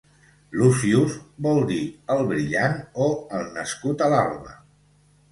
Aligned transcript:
"Lucius" 0.59 1.17
vol 1.47 1.59
dir 1.71 1.83
"el 2.15 2.23
brillant" 2.31 2.73
o 3.07 3.09
"el 3.41 3.45
nascut 3.59 4.01
a 4.07 4.09
l'alba". 4.15 4.57